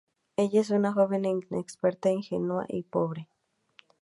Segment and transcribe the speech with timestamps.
[0.35, 3.29] Ella es una joven inexperta, ingenua y pobre.